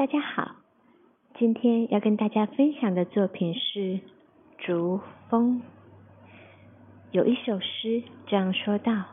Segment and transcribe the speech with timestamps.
[0.00, 0.56] 大家好，
[1.38, 3.80] 今天要跟大家分享的作品是
[4.56, 4.98] 《逐
[5.28, 5.60] 风》。
[7.10, 9.04] 有一首诗这样说道：“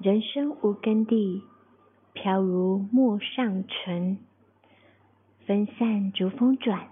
[0.00, 1.42] 人生无根蒂，
[2.14, 4.16] 飘如陌上尘。
[5.44, 6.88] 分散逐风转，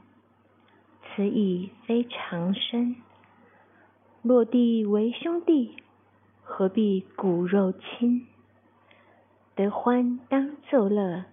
[1.16, 2.96] 此已非常身。
[4.20, 5.76] 落地为兄弟，
[6.42, 8.26] 何必骨肉亲？
[9.54, 11.24] 得欢当作乐。”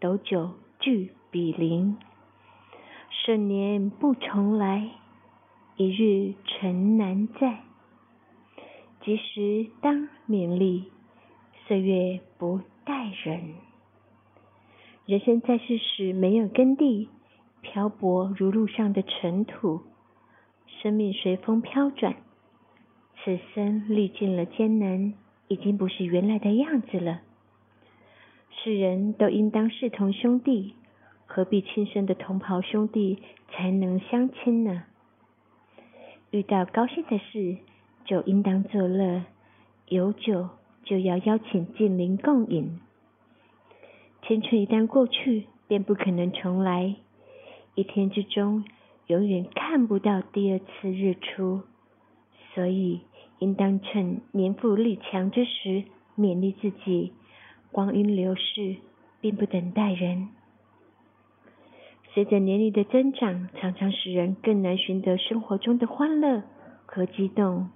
[0.00, 0.50] 斗酒
[0.80, 1.96] 聚比邻，
[3.10, 4.90] 盛年不重来，
[5.76, 7.60] 一日尘难再。
[9.02, 10.90] 及时当勉励，
[11.66, 13.54] 岁月不待人。
[15.06, 17.08] 人生在世时没有耕地，
[17.62, 19.82] 漂泊如路上的尘土，
[20.66, 22.16] 生命随风飘转。
[23.22, 25.14] 此生历尽了艰难，
[25.48, 27.20] 已经不是原来的样子了。
[28.64, 30.72] 世人都应当视同兄弟，
[31.26, 33.18] 何必亲生的同袍兄弟
[33.50, 34.84] 才能相亲呢？
[36.30, 37.58] 遇到高兴的事，
[38.06, 39.24] 就应当作乐；
[39.90, 40.48] 有酒
[40.82, 42.80] 就要邀请近邻共饮。
[44.26, 46.96] 青春一旦过去，便不可能重来。
[47.74, 48.64] 一天之中，
[49.08, 51.60] 永远看不到第二次日出，
[52.54, 53.02] 所以
[53.40, 55.84] 应当趁年富力强之时，
[56.16, 57.12] 勉励自己。
[57.74, 58.76] 光阴流逝，
[59.20, 60.28] 并不等待人。
[62.12, 66.44] 随着年龄的增长，常常使人更难寻得生活中的欢乐
[66.86, 67.68] 和激动。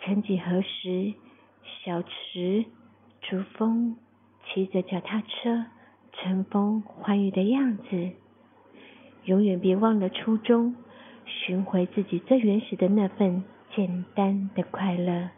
[0.00, 1.14] 曾几何时，
[1.82, 2.66] 小池
[3.22, 3.96] 竹风，
[4.44, 5.64] 骑着脚踏车，
[6.12, 8.10] 乘风欢愉的样子。
[9.24, 10.76] 永远别忘了初衷，
[11.24, 13.42] 寻回自己最原始的那份
[13.74, 15.30] 简单的快乐。